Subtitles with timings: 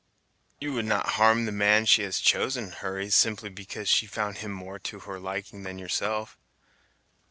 [0.59, 4.49] "You would not harm the man she has chosen, Hurry, simply because she found him
[4.51, 6.39] more to her liking than yourself!"